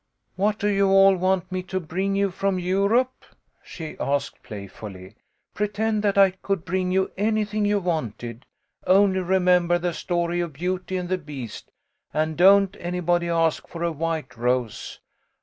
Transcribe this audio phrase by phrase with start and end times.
[0.35, 3.23] "What do you all want me to bring you from Europe?"
[3.63, 5.13] she asked, playfully."
[5.53, 8.47] Pretend that I could bring you anything you wanted.
[8.87, 11.69] Only re member the story of Beauty and the Beast,
[12.15, 14.99] and don't anybody ask for a white rose.